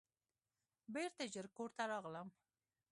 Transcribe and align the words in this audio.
بیرته 0.93 1.23
ژر 1.33 1.45
کور 1.55 1.69
ته 1.77 1.83
راغلم. 1.91 2.27